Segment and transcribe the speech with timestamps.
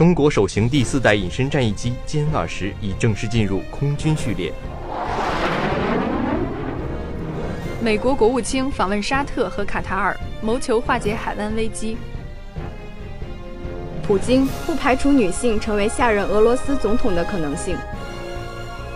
[0.00, 4.50] 中国首型第四代隐身战役机歼二十已正式进入空军序列。
[7.82, 11.98] 美国国务卿访问沙特和卡塔尔，谋求化解海湾危机。
[14.02, 17.76] 普京不排除女性成为下任俄罗斯总统的可能性。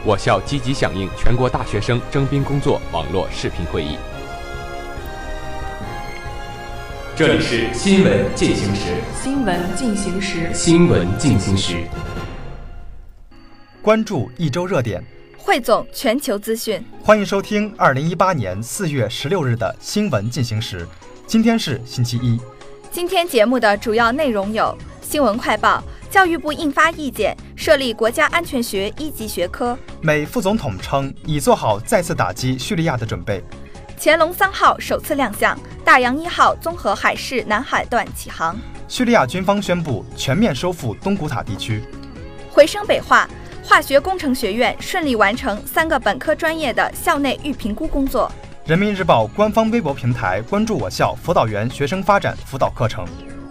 [0.06, 3.98] 我校积极响应全国大学生征兵工作网络视频会议。
[7.16, 8.92] 这里是新闻进行时。
[9.22, 10.52] 新闻进行时。
[10.52, 11.76] 新闻进行时。
[13.80, 15.00] 关注一周热点，
[15.38, 16.84] 汇总全球资讯。
[17.04, 20.84] 欢迎收听二零一八年四月十六日的新闻进行时。
[21.24, 22.36] 今天是星期一。
[22.90, 29.78] 今天节目的主要内容有：新闻快报，教育部印发意见，设立国家安全学一级学科。
[30.00, 33.40] 美副总统称已做好再次打击叙利亚的准备。
[33.98, 38.56] 乾隆三号首次亮相，大洋一号综合海试南海段启航。
[38.88, 41.82] 叙利亚军方宣布全面收复东古塔地区。
[42.50, 43.28] 回声北化
[43.62, 48.30] 化学工程学院顺利完成三个本科专业的校内预评估工作。
[48.66, 53.06] 人民日报官方微博平台关注我校辅导员学生发展辅导课程。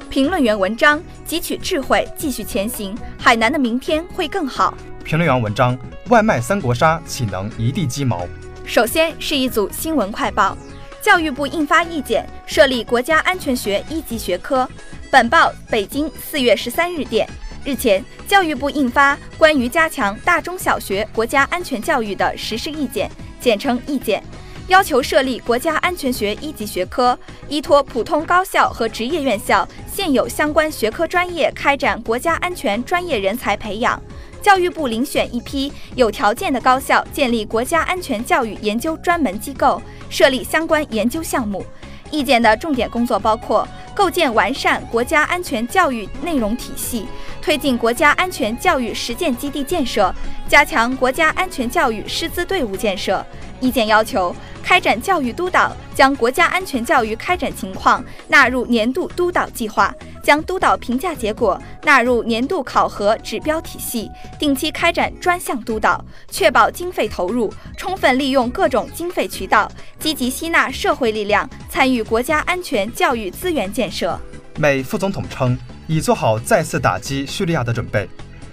[0.10, 4.74] 评论员文章汲取智慧，继续前行，海南的明天会更好。
[5.04, 5.78] 评论员文章
[6.10, 8.26] 外卖三国杀岂能一地鸡毛？
[8.66, 10.58] 首先是一组新闻快报：
[11.02, 14.68] 教育部印发意见，设立国家安全学一级学科。
[15.12, 17.28] 本报北京四月十三日电，
[17.64, 24.24] 日前，教育部印发关于加强大中小学国家安全教育的实施意见，简称意见，
[24.68, 34.02] 要求设立国家安全学一级学科，依托普通高校和职业院校现有相关学科专业，开展国家安全专业人才培养。
[34.44, 41.66] 教育部遴选一批有条件的高校，建立国家安全教育研究专门机构，设立相关研究项目。
[42.12, 47.08] 意见的重点工作包括构建完善国家安全教育内容体系，
[47.42, 50.14] 推进国家安全教育实践基地建设，
[50.46, 53.26] 加强国家安全教育师资队伍建设。
[53.62, 59.96] 意见要求开展教育督导，将国家安全教育开展情况纳入年度督导计划。
[60.24, 69.70] 将督导评价结果纳入年度考核指标体系，定期开展专项督导，确保经费投入，充分利用各种经费渠道，
[70.00, 74.18] 积极吸纳社会力量，参与国家安全教育资源建设。
[74.58, 75.58] 美副总统称
[75.88, 78.08] 已做好再次打击叙利亚的准备。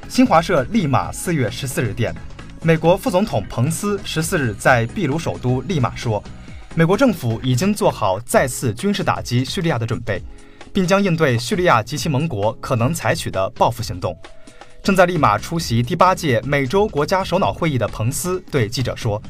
[0.09, 2.13] 新华社利马四月十四日电，
[2.63, 6.21] 美国副总统彭斯十四日在秘鲁首都利马说，
[6.75, 10.21] 美国政府已经做好再次军事打击叙利亚的准备。
[10.73, 14.17] 并将应对叙利亚及其盟国可能采取的报复行动。
[14.83, 19.21] 正在利马出席第八届美洲国家首脑会议的彭斯对记者说：“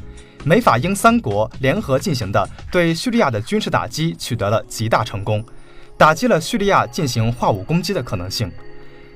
[0.45, 5.45] 美法英三国联合进行的对叙利亚的军事打击取得了极大成功，
[5.99, 8.51] 打击了叙利亚进行化武攻击的可能性。”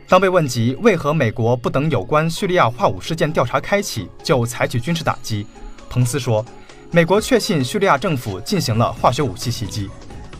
[0.08, 5.46] 当被问及为何美国不等有关叙利亚化武事件调查开启就采取军事打击，
[5.88, 6.44] 彭斯说
[6.90, 9.88] ：“美国确信叙利亚政府进行了化学武器袭击。”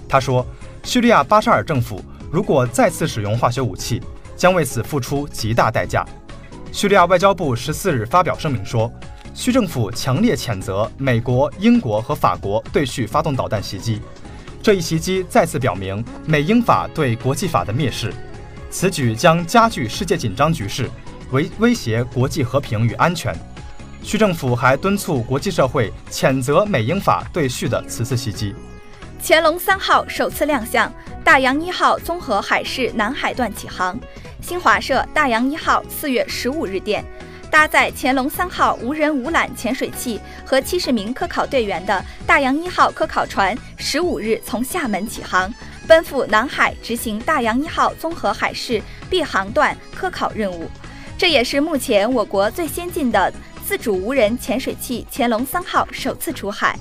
[0.08, 0.44] 他说。
[0.84, 2.00] 叙利亚巴沙尔政府
[2.30, 4.00] 如果再次使用化学武器，
[4.36, 6.06] 将为此付出极大代价。
[6.70, 8.92] 叙利亚外交部十四日发表声明说，
[9.32, 14.00] 叙政府强烈谴责美国、英国和法国对叙发动导弹袭击。
[14.62, 18.12] 这一袭击再次表明美英法对国际法的蔑视，
[18.70, 20.88] 此举将加剧世界紧张局势，
[21.30, 23.34] 威威胁国际和平与安全。
[24.02, 28.54] 叙政府还敦促国际社会谴责美英法对叙的此次袭击。
[29.26, 30.92] 乾隆三号首次亮相，
[31.24, 33.98] 大洋一号综合海试南海段启航。
[34.42, 37.02] 新华社大洋一号四月十五日电，
[37.50, 45.50] 搭载乾隆三号无人无缆潜水器和七十名科考队员的大洋一号科考船十五日从厦门启航，
[45.88, 50.70] 奔赴南海执行大洋一号综合海试 B 航段科考任务。
[51.16, 53.32] 这也是目前我国最先进的
[53.64, 56.78] 自主无人潜水器乾隆三号首次出海。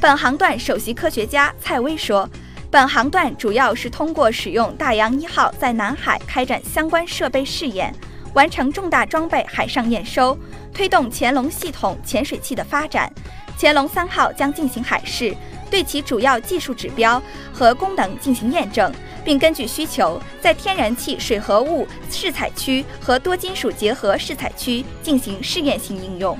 [0.00, 2.28] 本航段首席科学家蔡威说，
[2.70, 7.92] 本航段主要是通过使用大洋一号在南海开展相关设备试验，
[8.32, 10.38] 完成重大装备海上验收，
[10.72, 13.12] 推动乾隆系统潜水器的发展。
[13.58, 15.34] 乾隆三号将进行海试，
[15.68, 17.20] 对其主要技术指标
[17.52, 18.92] 和功能进行验证，
[19.24, 26.38] 并根据需求，在天然气水合物试采区和多金属结合试采区进行试验性应用。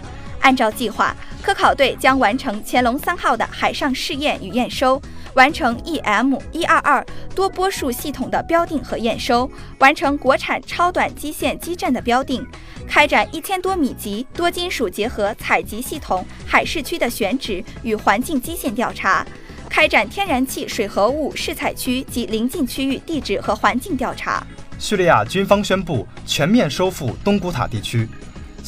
[0.49, 1.15] 按照计划。
[1.43, 5.01] 科考队将完成潜龙三号的海上试验与验收，
[5.35, 7.05] 完成 EM 一二二
[7.35, 12.45] 多波束系统的标定和验收，完成国产超短基线基站的标定，
[12.87, 19.25] 开展一千多米级多金属结合采集系统海试区的选址与环境基线调查，
[19.69, 24.43] 开展天然气水合物试采区及临近区域地质和环境调查。
[24.79, 28.09] 叙利亚军方宣布全面收复东古塔地区。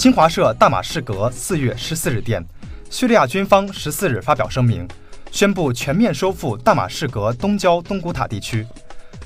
[0.01, 2.43] 新华社大马士革四月十四日电，
[2.89, 4.89] 叙利亚军方十四日发表声明，
[5.31, 8.67] 宣布全面收复大马士革东郊东古塔地区。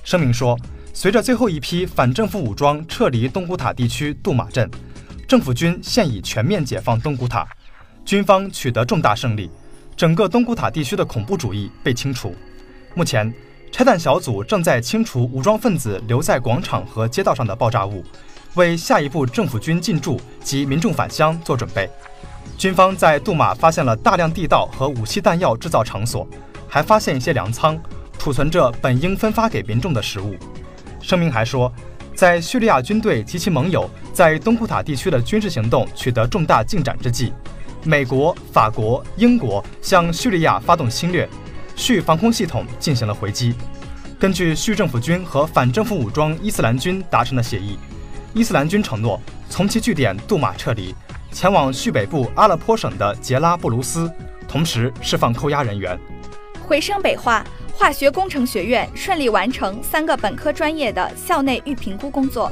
[0.02, 0.58] 声明说，
[0.92, 4.68] 随着最后一批反政府武装撤离东古塔地区杜马镇，
[5.28, 7.46] 政府军现已全面解放东古塔，
[8.04, 9.48] 军方取得重大胜利，
[9.96, 12.34] 整个东古塔地区的恐怖主义被清除。
[12.96, 13.32] 目前。
[13.72, 18.04] 拆弹小组正在清除武装分子留在广场和街道上的爆炸物，
[18.54, 21.88] 为下一步政府军进驻及民众返乡做准备。
[22.56, 26.26] 军方在杜马发现了大量地道和武器弹药制造场所，
[26.68, 27.78] 还发现一些粮仓，
[28.18, 30.36] 储存着本应分发给民众的食物。
[31.00, 31.72] 声明还说，
[32.14, 37.32] 在叙利亚军队及其盟友在东库塔地区的军事行动取得重大进展之际，
[37.82, 41.28] 美国、法国、英国向叙利亚发动侵略。
[41.76, 43.52] 叙防空系统进行了回击。
[44.16, 47.76] 根据叙政府军和反政府武装伊斯兰军达成的协议，
[48.36, 50.92] 伊斯兰军承诺从其据点杜马撤离，
[51.30, 54.10] 前往叙北部阿勒颇省的杰拉布卢斯，
[54.48, 55.96] 同时释放扣押人员。
[56.60, 62.50] 回声北化化学工程学院顺利完成三个本科专业的校内预评估工作。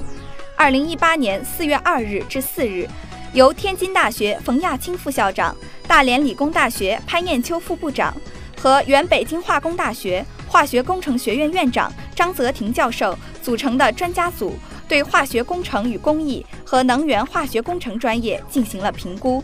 [0.56, 2.88] 二零一八年四月二日至四日，
[3.32, 5.52] 由天津大学冯亚青副校长、
[5.88, 8.14] 大连理工大学潘艳秋副部长。
[8.56, 14.56] 和原北京化工大学化学工程学院院长张泽廷教授组成的专家组，
[14.92, 19.42] 对化学工程与工艺和能源化学工程专业进行了评估。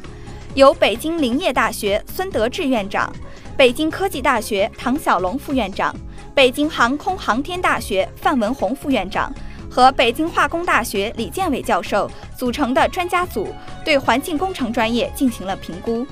[0.52, 3.10] 由北京林业大学孙德志院长、
[3.56, 5.96] 北京科技大学唐小龙副院长、
[6.34, 9.32] 北京航空航天大学范文宏副院长
[9.70, 13.48] 和北京化工大学李建伟教授组成的专家组，
[13.82, 16.06] 对环境工程专业进行了评估。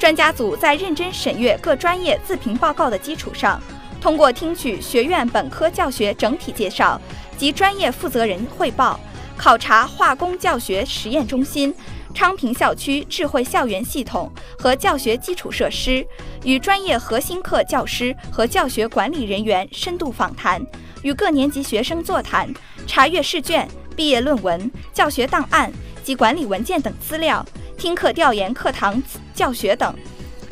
[0.00, 3.62] 专家组在认真审阅各专业自评报告的基础上，
[4.00, 7.00] 通过听取学院本科教学整体介绍
[7.36, 8.98] 及专业负责人汇报，
[9.36, 11.74] 考察化工教学实验中心、
[12.14, 16.06] 昌平校区智慧校园系统和教学基础设施，
[16.44, 20.64] 与专业核心课教师和教学管理人员深度访谈，
[21.02, 22.52] 与各年级学生座谈，
[22.86, 25.70] 查阅试卷、毕业论文、教学档案
[26.02, 27.44] 及管理文件等资料。
[27.76, 29.02] 听课调研课堂
[29.32, 29.94] 教学等，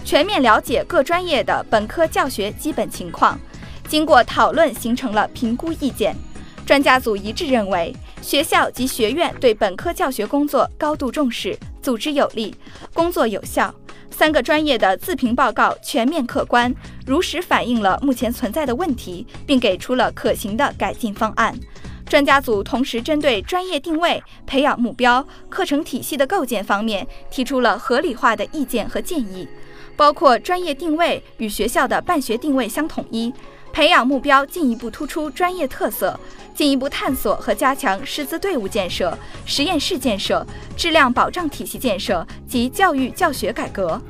[0.09, 3.39] 全面了解各专业的本科教学基本情况。
[3.87, 6.17] 经过讨论，形成了评估意见。
[6.65, 12.55] 专家组一致认为，学校及学院对本科教学工作高度重视，组织有力，
[12.95, 13.75] 工作有效。
[14.11, 21.55] 三个专业的自评报告全面客观，如实反映了目前存在的问题，并给出了可行的改进方案。
[22.07, 29.47] 专家组同时针对专业定位、培养目标、课程体系的构建方面提出了合理化的意见和建议，
[29.99, 33.35] 包括专业定位与学校的办学定位相统一，
[33.73, 36.19] 培养目标进一步突出专业特色，
[36.55, 40.47] 进一步探索和加强师资队伍建设、实验室建设、
[40.77, 44.01] 质量保障体系建设及教育教学改革。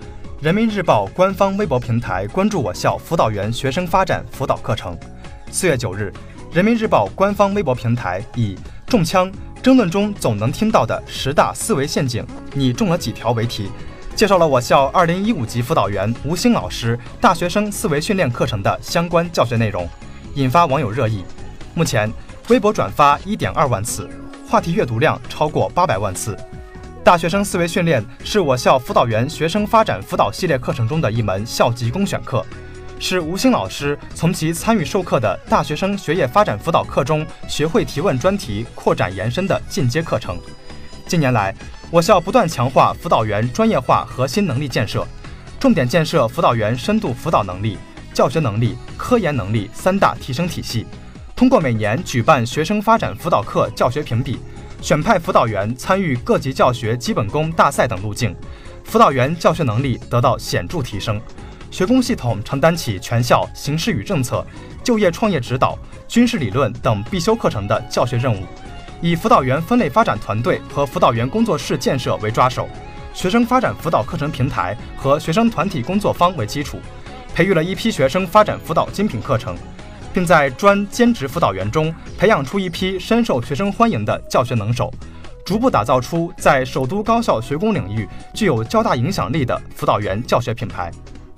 [0.42, 4.94] 人民日报官方微博平台关注我校辅导员学生发展辅导课程。
[5.50, 6.12] 四月九日。
[6.50, 8.56] 人民日报官方微博平台以
[8.88, 9.30] “中枪
[9.62, 13.68] 争论中总能听到的十大思维陷阱，你中了几条”为题，
[14.18, 19.88] 介绍了我校二零一五级辅导员吴兴老师大学生思维训练课程的相关教学内容，
[20.34, 21.22] 引发网友热议。
[21.72, 22.12] 目前，
[22.48, 24.10] 微博转发一点二万次，
[24.44, 26.36] 话题阅读量超过八百万次。
[27.04, 32.44] 大学生思维训练是我校辅导员学生发展辅导系列课程中的一门校级公选课。
[32.98, 40.36] 是吴兴老师从其参与授课的大学生学业发展辅导课中学会提问专题扩展延伸的进阶课程。
[41.08, 41.54] 近年来，
[41.90, 45.08] 我校不断强化辅导员专业化核心能力建设，
[45.58, 47.78] 重点建设辅导员深度辅导能力、
[48.12, 50.86] 教学能力、科研能力三大提升体系。
[51.34, 54.38] 通过每年举办学生发展辅导课教学评比，
[54.82, 58.36] 选派辅导员参与各级教学基本功大赛等路径，
[58.84, 61.18] 辅导员教学能力得到显著提升。
[61.70, 64.46] 学工系统承担起全校形势与政策、
[64.84, 68.44] 就业创业指导、军事理论等必修课程的教学任务，
[69.00, 72.68] 以辅导员分类发展团队和辅导员工作室建设为抓手，
[73.14, 76.78] 学生发展辅导课程平台和学生团体工作坊为基础，
[77.34, 79.56] 培育了一批学生发展辅导精品课程，
[80.12, 84.92] 并在专兼职辅导员中培养出一批深受学生欢迎的教学能手，
[85.44, 90.90] 逐步打造出在首都高校学工领域具有较大影响力的辅导员教学品牌。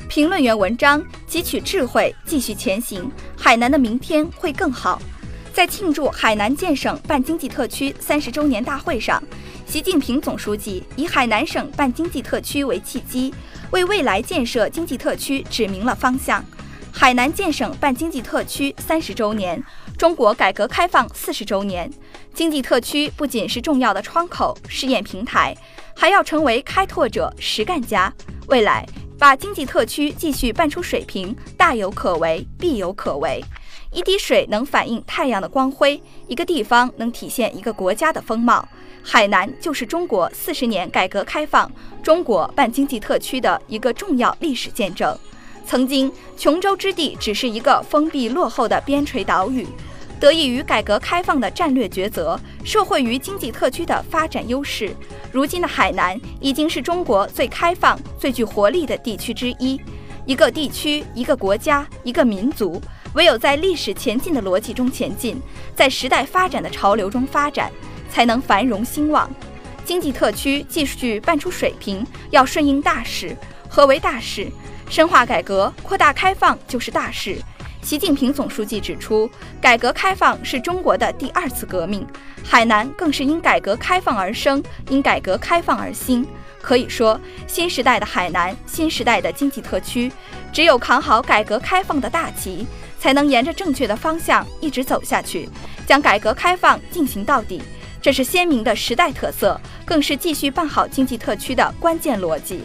[0.08, 3.08] 评论员文章：汲取智慧，继续前行。
[3.36, 5.00] 海南的明天会更好。
[5.52, 9.22] 在庆祝海南建省办经济特区三十周年大会上，
[9.66, 13.34] 习近平总书记以海南省办经济特区为契机，
[13.70, 16.44] 为未来建设经济特区指明了方向。
[16.92, 19.62] 海南建省办经济特区三十周年，
[19.98, 21.90] 中国改革开放四十周年。
[22.32, 25.54] 经济特区不仅是重要的窗口、试验平台，
[25.94, 28.12] 还要成为开拓者、实干家。
[28.46, 28.86] 未来
[29.18, 33.44] 把经济特区继续办出水平，大有可为，必有可为。
[33.92, 38.66] 一滴水能反映太阳的光辉，一个地方能体现一个国家的风貌。
[39.02, 41.70] 海南就是中国四十年改革开放、
[42.02, 45.16] 中国办经济特区的一个重要历史见证。
[45.66, 49.66] 曾经，琼州之地只是一个封闭落后的边陲岛屿。
[50.20, 54.94] 得益于改革开放的战略抉择，受惠于经济特区的发展优势，
[55.32, 59.80] 如今的海南已经是中国最开放、最具活力的地区之一。
[60.26, 62.80] 一个地区、一个国家、一个民族，
[63.14, 65.40] 唯有在历史前进的逻辑中前进，
[65.74, 67.70] 在时代发展的潮流中发展，
[68.10, 69.30] 才能繁荣兴旺。
[69.84, 73.36] 经济特区继续办出水平，要顺应大势。
[73.68, 74.48] 何为大势？
[74.88, 77.36] 深化改革、扩大开放就是大势。
[77.82, 79.28] 习近平总书记指出，
[79.60, 82.06] 改革开放是中国的第二次革命，
[82.44, 86.26] 海南更是因改革开放而生，因改革开放而兴。
[86.60, 90.12] 可以说，新时代的海南，新时代的经济特区，
[90.52, 92.66] 只有扛好改革开放的大旗，
[93.00, 95.48] 才能沿着正确的方向一直走下去，
[95.86, 97.62] 将改革开放进行到底。
[98.02, 102.60] 这是鲜明的时代特色，更是继续办好经济特区的关键逻辑。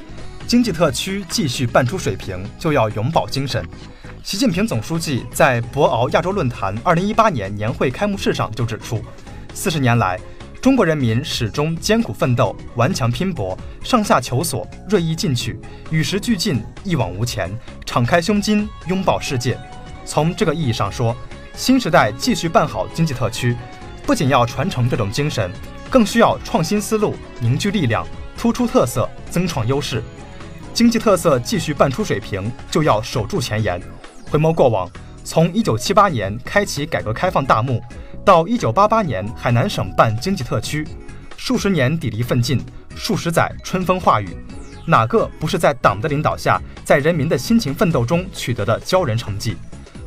[0.46, 3.65] 经济特区继续办出水平，就要永葆精神。
[4.24, 9.01] 习近平总书记在博鳌亚洲论坛二零一八年年会开幕式上就指出，
[9.54, 10.20] 四十年来，
[10.62, 15.60] 中国人民始终艰苦奋斗、顽强拼搏、上下求索、锐意进取、
[15.92, 17.50] 与时俱进、一往无前、
[17.86, 19.58] 敞开胸襟拥抱世界。
[20.05, 21.15] 从这个意义上说，
[21.55, 23.55] 新时代继续办好经济特区，
[24.05, 25.51] 不仅要传承这种精神，
[25.89, 28.05] 更需要创新思路、凝聚力量、
[28.38, 30.03] 突出特色、增创优势。
[30.74, 33.81] 经济特色继续办出水平，就要守住前沿。
[34.29, 34.89] 回眸过往，
[35.24, 37.81] 从1978年开启改革开放大幕，
[38.24, 40.85] 到1988年海南省办经济特区，
[41.38, 42.63] 数十年砥砺奋进，
[42.95, 44.35] 数十载春风化雨，
[44.85, 49.55] 哪个不是在党的领导下，在人民的辛勤奋斗中取得的骄人成绩？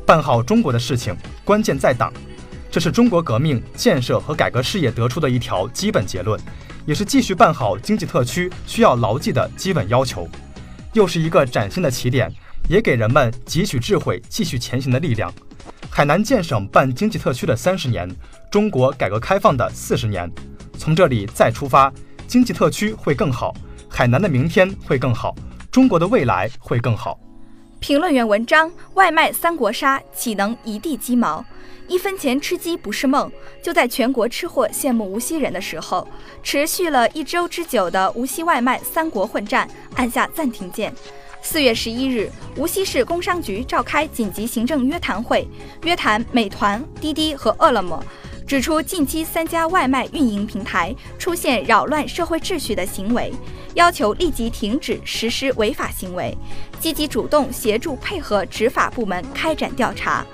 [0.09, 2.11] 办好中国的事情，关键在党，
[2.71, 6.41] 这是中国革命建设和改革事业得出的一条基本结论，
[6.87, 10.27] 也是继续办好经济特区需要牢记的基本要求，
[10.95, 12.33] 又是一个崭新的起点。
[12.71, 15.31] 也给人们汲取智慧、继续前行的力量。
[15.91, 18.09] 海南建省办经济特区的三十年，
[18.51, 20.31] 中国改革开放的四十年，
[20.79, 21.93] 从这里再出发，
[22.27, 23.55] 经济特区会更好，
[23.91, 25.35] 海南的明天会更好，
[25.71, 27.21] 中国的未来会更好。
[27.81, 31.45] 评论员文章：外卖三国杀岂能一地鸡毛？
[31.87, 33.31] 一分钱吃鸡不是梦。
[33.63, 36.07] 就在全国吃货羡慕无锡人的时候，
[36.43, 40.93] 持续了一周之久的无锡外卖三国混战按下暂停键。
[41.41, 45.47] 四月十一日，无锡市工商局召开紧急行政约谈会，
[45.85, 48.05] 约谈美团、滴滴和饿了么，
[48.49, 53.31] 指出近期三家外卖运营平台出现扰乱社会秩序的行为，
[53.75, 56.35] 要求立即停止实施违法行为，
[56.81, 60.25] 积极主动协助配合执法部门开展调查。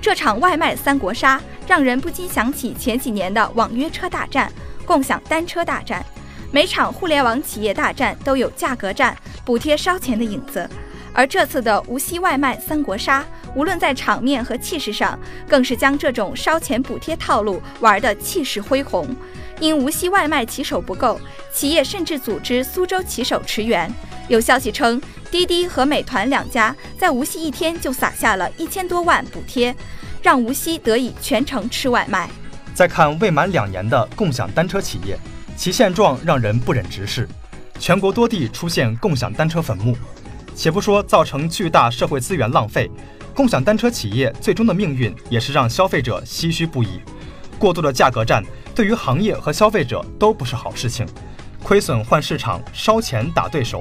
[0.00, 4.50] 这场外卖三国杀让人不禁想起前几年的网约车大战、
[4.86, 6.02] 共享单车大战。
[6.50, 10.66] 每场互联网企业大战都有价格战、补贴烧钱的影子，
[11.12, 13.24] 而这次的无锡外卖三国杀，
[13.54, 19.08] 无论在场面和气势上，更是将这种烧钱补贴套路玩得气势恢宏。
[19.60, 21.20] 因无锡外卖骑手不够，
[21.52, 23.92] 企业甚至组织苏州骑手驰援。
[24.28, 25.00] 有消息称，
[25.30, 29.74] 滴滴和美团两家在无锡一天就撒下了一千多万补贴，
[30.22, 32.30] 让无锡得以全程吃外卖。
[32.74, 35.18] 再看未满两年的共享单车企业。
[35.56, 37.28] 其现状让人不忍直视，
[37.80, 39.96] 全国多地出现共享单车坟墓。
[40.58, 42.90] 且不说造成巨大社会资源浪费，
[43.32, 47.00] 共享单车企业最终的命运也是让消费者唏嘘不已。
[47.60, 51.06] 过度的价格战对于行业和消费者都不是好事情，
[51.62, 53.80] 亏损换市场，烧钱打对手。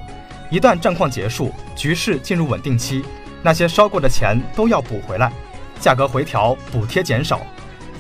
[0.51, 3.03] 一旦战况结束，局势进入稳定期，
[3.41, 5.33] 那些烧过的钱都要补回来，
[5.79, 7.41] 价格回调，补贴减少。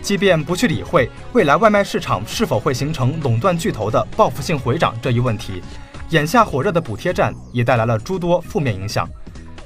[0.03, 5.63] 即便不去理会未来外卖市场是否会形成垄断巨头的报复性回涨这一问题，
[6.11, 9.09] 眼下火热的补贴战也带来了诸多负面影响。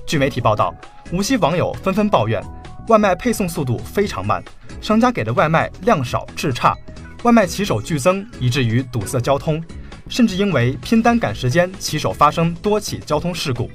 [0.07, 0.73] 据媒体报道，
[1.11, 2.43] 无锡网友纷纷抱怨
[2.87, 4.43] 外卖配送速度非常慢，
[4.81, 6.75] 商家给的外卖量少质差，
[7.23, 9.63] 外卖骑手剧增，以至于堵塞交通，
[10.09, 13.69] 甚至因为拼单赶时间，骑手发生多起交通事故。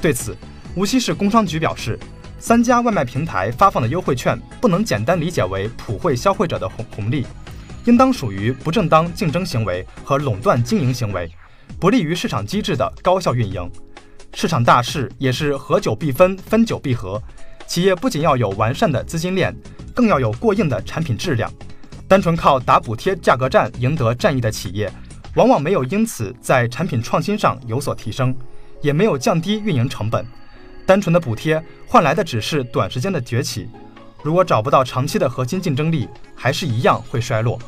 [0.00, 0.36] 对此，
[0.76, 1.98] 无锡市工商局表示。
[2.36, 7.26] 三家外卖平台发放的优惠券不能简单理解为普惠消费者的红红利，
[7.86, 11.26] 应当属于不正当竞争行为和垄断经营行为，
[11.78, 13.70] 不利于市场机制的高效运营。
[14.32, 17.22] 市场大势也是合久必分，分久必合。
[17.66, 19.54] 企业不仅要有完善的资金链，
[19.94, 21.50] 更要有过硬的产品质量。
[22.06, 24.92] 单纯靠打补贴价格战赢得战役的企业，
[25.36, 28.36] 往往没有因此在产品创新上有所提升，
[28.82, 30.26] 也没有降低运营成本。
[30.84, 33.68] 单纯的补贴换来的只是短时间的崛起，
[34.22, 37.58] 如果找不到长期的核心竞争力，还是一样会衰落。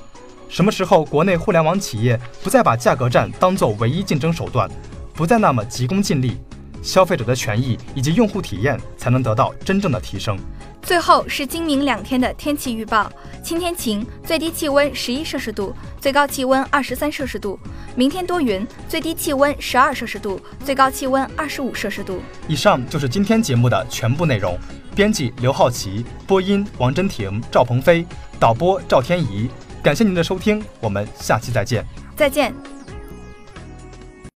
[0.49, 4.71] 什么时候国内互联网企业不再把价格战当作唯一竞争手段，
[5.13, 6.39] 不再那么急功近利，
[6.83, 10.39] 消费者的权益以及用户体验才能得到真正的提升。
[10.83, 13.11] 最后是今明两天的天气预报：
[13.43, 17.59] 今天晴，最低气温十一摄氏度，最高气温二十三摄氏度；
[17.97, 22.21] 明天多云，最低气温十二摄氏度，最高气温二十五摄氏度。
[22.47, 24.57] 以上就是今天节目的全部内容。
[24.95, 28.07] 编辑刘浩奇，播音王真婷、赵鹏飞，
[28.39, 29.51] 导播赵天怡。
[29.87, 31.85] 感谢您的收听，我们下期再见。
[32.17, 32.76] 再见。